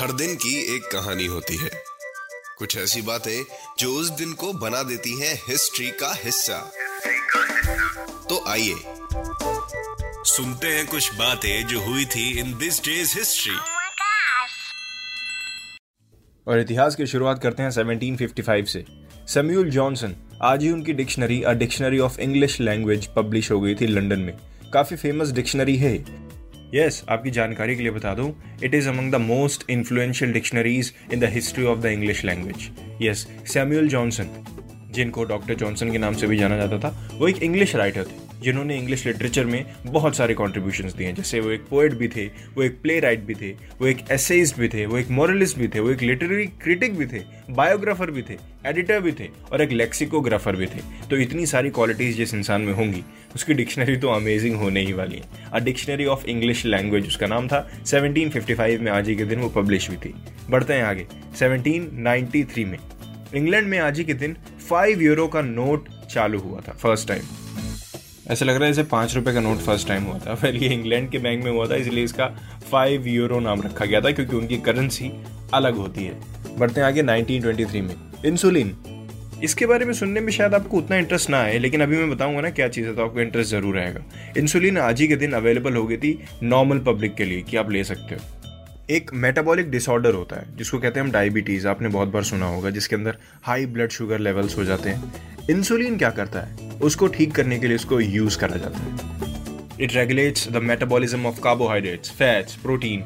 हर 0.00 0.12
दिन 0.12 0.34
की 0.34 0.76
एक 0.76 0.82
कहानी 0.82 1.26
होती 1.26 1.56
है। 1.56 1.70
कुछ 2.58 2.76
ऐसी 2.76 3.02
बातें 3.02 3.44
जो 3.78 3.92
उस 3.92 4.10
दिन 4.10 4.32
को 4.32 4.52
बना 4.52 4.82
देती 4.82 5.20
हैं 5.20 5.34
हिस्ट्री 5.48 5.90
का 5.90 6.12
हिस्सा। 6.24 6.72
तो 8.28 8.44
आइए 8.48 8.74
सुनते 10.24 10.66
हैं 10.66 10.86
कुछ 10.86 11.14
बातें 11.14 11.66
जो 11.66 11.80
हुई 11.80 12.04
थी 12.04 12.38
इन 12.38 12.58
दिस 12.58 12.80
डेज़ 12.84 13.18
हिस्ट्री. 13.18 13.56
और 16.46 16.60
इतिहास 16.60 16.96
की 16.96 17.06
शुरुआत 17.06 17.42
करते 17.42 17.62
हैं 17.62 17.70
1755 17.70 18.66
से। 18.66 18.84
सैम्यूल 19.28 19.70
जॉनसन 19.70 20.16
आज 20.42 20.62
ही 20.62 20.70
उनकी 20.70 20.92
dictionary 20.92 21.42
a 21.42 21.52
dictionary 21.52 21.98
of 21.98 22.20
English 22.20 22.60
language 22.60 23.06
publish 23.06 23.50
हो 23.50 23.60
गई 23.60 23.74
थी 23.74 23.86
लंदन 23.86 24.18
में। 24.18 24.36
काफ़ी 24.72 24.96
फ़ेमस 24.96 25.30
डिक्शनरी 25.30 25.76
है 25.76 26.20
यस 26.74 27.00
yes, 27.00 27.08
आपकी 27.10 27.30
जानकारी 27.30 27.76
के 27.76 27.82
लिए 27.82 27.90
बता 27.90 28.14
दूँ 28.14 28.32
it 28.64 28.74
is 28.74 28.88
among 28.88 29.12
the 29.12 29.14
most 29.14 29.70
influential 29.70 30.32
dictionaries 30.32 30.92
in 31.12 31.20
the 31.20 31.24
history 31.24 31.64
of 31.64 31.78
the 31.78 31.86
English 31.86 32.24
language 32.24 32.70
yes 33.02 33.26
Samuel 33.46 33.88
Johnson 33.88 34.28
जिनको 34.90 35.24
डॉक्टर 35.24 35.54
जॉनसन 35.54 35.92
के 35.92 35.98
नाम 35.98 36.14
से 36.14 36.26
भी 36.26 36.36
जाना 36.36 36.56
जाता 36.56 36.78
था 36.78 37.10
वो 37.18 37.28
एक 37.28 37.42
इंग्लिश 37.42 37.76
राइटर 37.76 38.04
थे। 38.04 38.19
जिन्होंने 38.42 38.78
इंग्लिश 38.78 39.06
लिटरेचर 39.06 39.44
में 39.44 39.64
बहुत 39.86 40.16
सारे 40.16 40.34
कॉन्ट्रीब्यूशन 40.34 40.84
दिए 40.84 41.06
हैं। 41.06 41.14
जैसे 41.14 41.40
वो 41.40 41.50
एक 41.50 41.60
पोएट 41.70 41.94
भी 41.94 42.08
थे, 42.08 42.26
वो 42.26 42.62
एक 42.62 42.80
प्ले 42.82 43.00
राइट 43.00 43.20
भी 43.20 43.34
थे, 43.34 43.50
वो 43.50 43.86
एक 43.86 43.98
एसेइस्ट 44.10 44.58
भी 44.58 44.68
थे, 44.68 44.86
वो 44.86 44.98
एक 44.98 45.10
मॉरलिस्ट 45.10 45.58
भी 45.58 45.68
थे, 45.68 45.80
वो 45.80 45.90
एक 45.90 46.02
लिटरेरी 46.02 46.46
क्रिटिक 46.46 46.96
भी 46.96 47.06
थे 47.06 47.22
बायोग्राफर 47.50 48.10
भी 48.10 48.22
थे 48.22 48.36
एडिटर 48.66 49.00
भी 49.00 49.12
थे 49.12 49.28
और 49.52 49.62
एक 49.62 49.70
लेक्सिकोग्राफर 49.70 50.56
भी 50.56 50.66
थे। 50.66 50.80
तो 51.10 51.16
इतनी 51.16 51.46
सारी 51.46 51.70
क्वालिटीज़ 51.70 52.16
जिस 52.16 52.34
इंसान 52.34 52.60
में 52.60 52.72
होंगी, 52.72 53.04
उसकी 53.34 53.54
डिक्शनरी 53.54 53.96
तो 53.96 54.08
अमेजिंग 54.08 54.56
होने 54.56 54.80
ही 54.80 54.92
वाली 54.92 55.16
है। 55.16 55.22
A 55.52 55.58
dictionary 55.58 56.04
of 56.04 56.26
English 56.26 56.66
language 56.66 57.06
उसका 57.06 57.26
नाम 57.26 57.48
था। 57.48 57.84
1755 57.84 58.80
में 58.80 58.92
आज 58.92 59.08
ही 59.08 59.16
के 59.16 59.24
दिन 59.24 59.40
वो 59.40 59.48
पब्लिश 59.48 59.88
हुई 59.88 59.96
थी। 59.96 60.14
बढ़ते 60.50 60.74
हैं 60.74 60.82
आगे। 60.82 61.06
1793 61.38 62.64
में। 62.64 62.78
इंग्लैंड 63.34 63.68
में 63.68 63.78
आज 63.78 63.98
ही 63.98 64.04
के 64.04 64.14
दिन 64.14 64.36
फाइव 64.70 65.02
यूरो 65.02 65.26
का 65.26 65.42
नोट 65.42 65.88
चालू 66.10 66.38
हुआ 66.38 66.60
था 66.60 66.72
फ़र्स्ट 66.72 67.08
टाइम 67.08 67.22
ऐसा 68.30 68.44
लग 68.46 68.54
रहा 68.54 68.64
है 68.64 68.72
जैसे 68.72 68.88
पाँच 68.88 69.14
रुपये 69.14 69.32
का 69.34 69.40
नोट 69.40 69.58
फ़र्स्ट 69.58 69.88
टाइम 69.88 70.02
हुआ 70.02 70.18
था 70.18 70.34
फिर 70.40 70.56
ये 70.56 70.68
इंग्लैंड 70.68 71.10
के 71.10 71.18
बैंक 71.18 71.44
में 71.44 71.50
हुआ 71.52 71.66
था, 71.66 71.74
इसलिए 71.74 72.04
इसका 72.04 72.26
फाइव 72.70 73.06
यूरो 73.06 73.40
नाम 73.40 73.62
रखा 73.62 73.84
गया 73.84 74.00
था, 74.00 74.10
क्योंकि 74.10 74.36
उनकी 74.36 74.56
करेंसी 74.58 75.10
अलग 75.54 75.76
होती 75.76 76.04
है। 76.04 76.58
बढ़ते 76.58 76.80
हैं 76.80 76.86
आगे 76.86 77.02
1923 77.02 77.80
में। 77.80 77.94
इंसुलिन 78.26 78.76
इसके 79.44 79.66
बारे 79.66 79.84
में 79.84 79.92
सुनने 79.92 80.20
में 80.20 80.32
शायद 80.32 80.54
आपको 80.54 80.78
उतना 80.78 80.96
इंटरेस्ट 80.96 81.30
ना 81.30 81.40
आए, 81.40 81.58
लेकिन 81.58 81.82
अभी 81.82 81.96
मैं 81.96 82.10
बताऊँगा 82.10 82.40
ना 82.40 82.50
क्या 82.50 82.68
चीज़ 82.68 82.86
है 82.86 82.94
तो 82.96 83.04
आपको 83.04 83.20
इंटरेस्ट 83.20 83.50
ज़रूर 83.50 83.78
आएगा 83.78 84.04
इंसुलिन 84.38 84.78
आज 84.78 85.00
ही 85.00 85.08
के 85.08 85.16
दिन 85.16 85.32
अवेलेबल 85.32 85.76
हो 85.76 85.86
गई 85.86 85.96
थी 85.96 86.18
नॉर्मल 86.42 86.78
पब्लिक 86.78 87.14
के 87.14 87.24
लिए, 87.24 87.42
कि 87.42 87.56
आप 87.56 87.70
ले 87.70 87.84
सकते 87.84 88.14
हो। 88.14 88.20
एक 88.90 89.10
मेटाबॉलिक 89.14 89.70
डिसऑर्डर 89.70 90.14
होता 90.14 90.36
है, 90.36 90.56
जिसको 90.56 90.78
कहते 90.78 91.00
हैं 91.00 91.06
हम 91.06 91.12
डायबिटीज़ 91.12 91.68
आपने 91.68 91.88
बहुत 91.88 92.08
बार 92.08 92.22
सुना 92.22 92.46
होगा, 92.46 92.70
जिसके 92.70 92.96
अंदर 92.96 93.16
हाई 93.42 93.66
ब्लड 93.66 93.90
शुगर 93.90 94.18
लेवल्स 94.18 94.56
हो 94.58 94.64
जाते 94.64 94.90
हैं। 94.90 95.12
इंसुलिन 95.50 95.98
क्या 95.98 96.10
करता 96.10 96.40
है? 96.40 96.59
उसको 96.82 97.06
ठीक 97.08 97.34
करने 97.34 97.58
के 97.58 97.66
लिए 97.66 97.76
उसको 97.76 98.00
यूज़ 98.00 98.38
करा 98.38 98.56
जाता 98.56 98.78
है। 98.78 99.08
It 99.80 99.94
regulates 99.94 100.48
the 100.48 100.56
metabolism 100.62 101.26
of 101.26 101.40
carbohydrates 101.40 102.10
fats 102.12 102.54
protein 102.62 103.04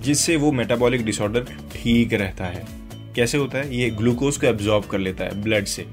जिससे 0.00 0.36
वो 0.36 0.52
मेटाबॉलिक 0.52 1.04
डिसऑर्डर 1.04 1.44
ठीक 1.72 2.12
रहता 2.14 2.44
है। 2.46 2.64
कैसे 3.16 3.38
होता 3.38 3.58
है? 3.58 3.74
ये 3.76 3.90
ग्लूकोज 3.90 4.36
को 4.36 4.46
एब्जॉर्ब 4.46 4.84
कर 4.84 4.98
लेता 4.98 5.24
है 5.24 5.42
ब्लड 5.42 5.64
से। 5.66 5.86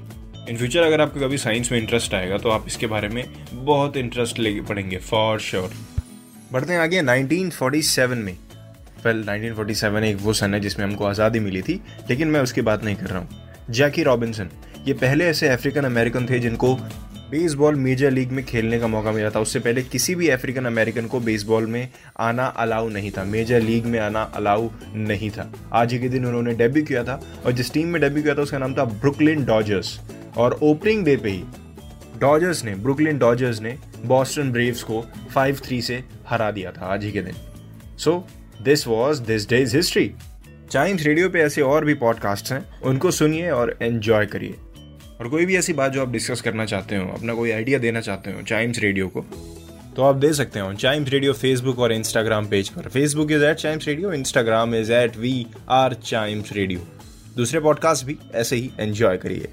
इन 0.48 0.56
फ्यूचर 0.56 0.82
अगर 0.82 1.00
आपको 1.00 1.20
कभी 1.20 1.38
साइंस 1.38 1.70
में 1.72 1.78
इंटरेस्ट 1.78 2.14
आएगा 2.14 2.38
तो 2.38 2.48
आप 2.50 2.64
इसके 2.66 2.86
बारे 2.86 3.08
में 3.08 3.24
बहुत 3.54 3.96
इंटरेस्ट 3.96 4.38
ले 4.38 4.60
पढ़ेंगे 4.60 4.96
फॉर 5.00 5.40
श्योर 5.40 5.70
बढ़ते 6.52 6.72
हैं 6.72 6.80
आगे 6.80 7.02
1947 7.02 8.16
में। 8.16 8.36
वेल 9.04 9.22
1947 9.24 10.04
एक 10.04 10.16
वो 10.20 10.32
सन 10.32 10.54
है 10.54 10.60
जिसमें 10.60 10.84
हमको 10.86 11.04
आज़ादी 11.04 11.40
मिली 11.40 11.62
थी, 11.62 11.80
लेकिन 12.10 12.28
मैं 12.28 12.40
उसकी 12.40 12.62
बात 12.62 12.84
नहीं 12.84 12.96
कर 12.96 13.06
रहा 13.06 13.18
हूँ। 13.18 13.64
जैकी 13.70 14.02
रॉबिन्सन 14.02 14.48
ये 14.86 14.92
पहले 14.92 15.24
ऐसे 15.24 15.48
अफ्रीकन 15.48 15.84
अमेरिकन 15.84 16.26
थे 16.26 16.38
जिनको 16.38 16.74
बेसबॉल 17.30 17.74
मेजर 17.74 18.10
लीग 18.10 18.32
में 18.32 18.44
खेलने 18.44 18.78
का 18.78 18.86
मौका 18.86 19.12
मिला 19.12 19.30
था। 19.30 19.40
उससे 19.40 19.60
पहले 19.60 19.82
किसी 19.82 20.14
भी 20.14 20.28
अफ्रीकन 20.28 20.64
अमेरिकन 20.64 21.06
को 21.06 21.20
बेसबॉल 21.20 21.66
में 21.66 21.88
आना 22.18 22.46
अलाउ 22.46 22.88
नहीं 22.88 23.10
था। 23.10 23.24
मेजर 23.24 23.60
लीग 23.60 23.86
में 23.86 23.98
आना 24.00 24.22
अलाउ 24.22 24.68
नहीं 24.94 25.30
था। 25.30 25.52
आज 25.72 25.92
ही 25.92 25.98
के 25.98 26.08
दिन 26.08 26.26
उन्होंने 26.26 26.54
डेब्यू 26.54 26.84
किया 26.84 27.04
था 27.04 27.20
और 27.46 27.52
जिस 27.52 27.72
टीम 27.72 27.88
में 27.88 28.00
डेब्यू 28.02 28.22
किया 28.22 28.34
था, 28.34 28.42
उसका 28.42 28.58
नाम 28.58 28.74
था 28.74 28.84
ब्रुकलिन 28.84 29.44
डॉजर्स 29.44 30.00
और 30.36 30.58
ओपनिंग 30.62 31.04
डे 31.04 31.16
पे 31.16 31.30
ही 31.30 31.42
डॉजर्स 32.18 32.64
ने 32.64 32.74
ब्रुकलिन 32.74 33.18
डॉजर्स 33.18 33.60
ने 33.60 33.76
बॉस्टन 34.04 34.52
ब्रेव्स 34.52 34.82
को 34.82 35.04
5-3 35.34 35.80
से 35.80 36.04
हरा 36.28 36.50
दिया 36.50 36.72
था 36.72 36.86
आज 36.86 37.04
ही 37.04 37.12
के 37.12 37.22
दिन। 37.22 37.34
So 37.98 38.26
this 38.62 38.86
was 38.86 39.22
this 39.22 39.48
day's 39.48 39.76
history 39.76 40.10
Chimes 40.70 41.02
radio 41.02 41.28
पे 41.28 41.40
ऐसे 41.40 41.62
और 41.62 41.84
भी 41.84 41.94
पॉडकास्ट 41.94 42.52
हैं। 42.52 42.80
उनको 42.80 43.10
सुनिए 43.10 43.50
और 43.50 43.78
एंजॉय 43.82 44.26
करिए। 44.26 44.54
और 45.22 45.28
कोई 45.28 45.44
भी 45.46 45.56
ऐसी 45.56 45.72
बात 45.72 45.92
जो 45.92 46.00
आप 46.02 46.10
डिस्कस 46.10 46.40
करना 46.40 46.64
चाहते 46.64 46.96
हो, 46.96 47.08
अपना 47.08 47.34
कोई 47.34 47.50
आइडिया 47.50 47.78
देना 47.78 48.00
चाहते 48.00 48.30
हो 48.30 48.40
चाइम्स 48.42 48.78
रेडियो 48.78 49.06
को 49.08 49.20
तो 49.96 50.02
आप 50.02 50.16
दे 50.16 50.32
सकते 50.32 50.60
हो 50.60 50.72
चाइम्स 50.74 51.08
रेडियो 51.08 51.32
फेसबुक 51.32 51.78
और 51.78 51.92
इंस्टाग्राम 51.92 52.46
पेज 52.46 52.68
पर। 52.68 52.88
Facebook 52.88 53.32
is 53.32 53.44
at 53.44 53.56
Chimes 53.56 53.86
radio 53.88 54.12
Instagram 54.12 54.74
is 54.74 54.92
at 54.92 55.16
we 55.16 55.34
are 55.70 55.94
Chimes 56.04 56.52
radio 56.52 56.86
दूसरे 57.36 57.60
पॉडकास्ट 57.60 58.06
भी 58.06 58.16
ऐसे 58.34 58.56
ही 58.56 58.70
एंजॉय 58.80 59.16
करिए। 59.16 59.48